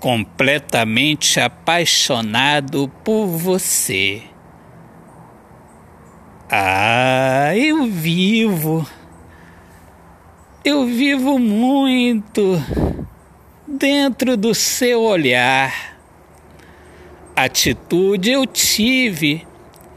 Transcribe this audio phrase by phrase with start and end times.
[0.00, 4.22] completamente apaixonado por você.
[6.50, 8.88] Ah, eu vivo.
[10.64, 12.60] Eu vivo muito
[13.68, 15.98] dentro do seu olhar.
[17.36, 19.46] Atitude eu tive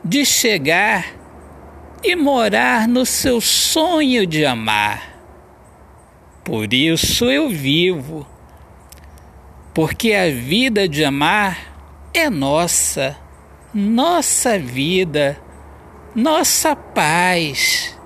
[0.04, 1.06] de chegar
[2.04, 5.14] e morar no seu sonho de amar.
[6.44, 8.28] Por isso eu vivo
[9.74, 11.74] porque a vida de amar
[12.14, 13.18] é nossa,
[13.74, 15.42] nossa vida,
[16.14, 17.98] nossa paz,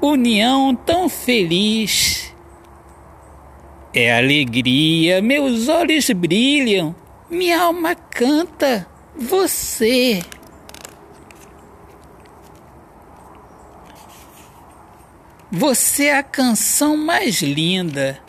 [0.00, 2.34] união tão feliz.
[3.92, 6.94] É alegria, meus olhos brilham,
[7.30, 10.22] minha alma canta, você.
[15.50, 18.20] Você é a canção mais linda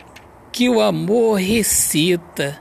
[0.58, 2.60] que o amor recita.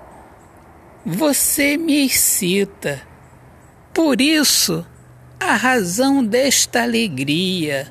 [1.02, 3.00] Você me excita.
[3.94, 4.84] Por isso,
[5.40, 7.90] a razão desta alegria.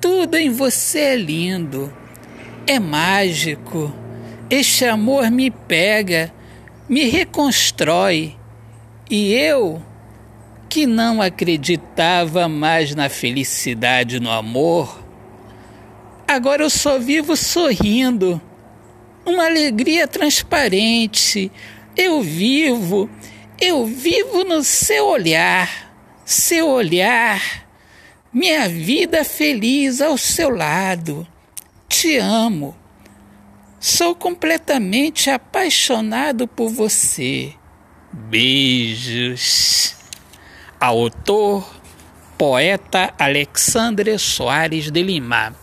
[0.00, 1.96] Tudo em você é lindo,
[2.66, 3.94] é mágico.
[4.50, 6.34] Este amor me pega,
[6.88, 8.34] me reconstrói.
[9.08, 9.80] E eu,
[10.68, 15.00] que não acreditava mais na felicidade no amor,
[16.26, 18.42] agora eu só vivo sorrindo
[19.24, 21.50] uma alegria transparente.
[21.96, 23.08] Eu vivo,
[23.60, 25.92] eu vivo no seu olhar,
[26.24, 27.66] seu olhar,
[28.32, 31.26] minha vida feliz ao seu lado.
[31.88, 32.74] Te amo.
[33.78, 37.52] Sou completamente apaixonado por você.
[38.12, 39.96] Beijos.
[40.80, 41.68] Autor,
[42.38, 45.54] poeta Alexandre Soares de Lima.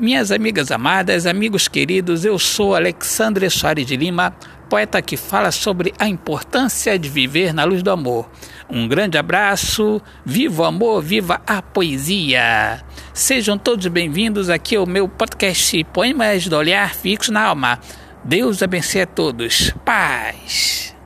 [0.00, 4.34] Minhas amigas amadas, amigos queridos, eu sou Alexandre Soares de Lima,
[4.66, 8.30] poeta que fala sobre a importância de viver na luz do amor.
[8.66, 12.82] Um grande abraço, viva o amor, viva a poesia.
[13.12, 17.78] Sejam todos bem-vindos aqui ao meu podcast Poemas do Olhar Fixo na Alma.
[18.24, 19.70] Deus abençoe a todos.
[19.84, 20.96] Paz.